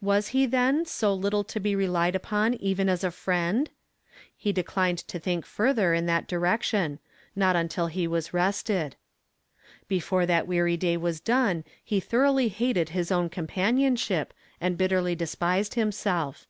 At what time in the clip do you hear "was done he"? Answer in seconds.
10.96-12.00